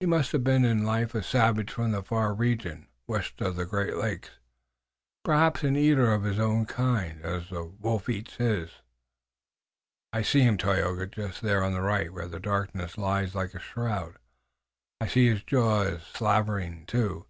[0.00, 3.64] He must have been in life a savage from the far region, west of the
[3.64, 4.32] Great Lakes,
[5.24, 8.68] perhaps an eater of his own kind, as the wolf eats his."
[10.12, 13.58] "I see him, Tayoga, just there on the right where the darkness lies like a
[13.60, 14.18] shroud.
[15.00, 17.24] I see his jaws slavering too.